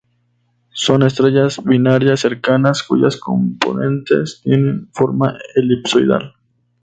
[0.73, 6.33] Son estrellas binarias cercanas cuyas componentes tienen forma elipsoidal.